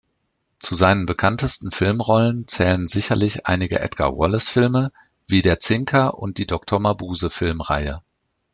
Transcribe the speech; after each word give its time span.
Zu 0.57 0.73
seinen 0.73 1.05
bekanntesten 1.05 1.69
Filmrollen 1.69 2.47
zählen 2.47 2.87
sicherlich 2.87 3.45
einige 3.45 3.81
Edgar-Wallace-Filme, 3.81 4.91
wie 5.27 5.43
"Der 5.43 5.59
Zinker" 5.59 6.17
und 6.17 6.39
die 6.39 6.47
"Doktor-Mabuse"-Filmreihe. 6.47 7.99